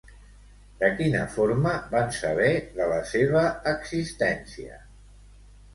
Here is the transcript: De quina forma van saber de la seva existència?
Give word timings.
De 0.83 0.87
quina 1.01 1.19
forma 1.33 1.73
van 1.93 2.09
saber 2.21 2.49
de 2.81 2.89
la 2.95 2.99
seva 3.13 3.45
existència? 3.77 4.85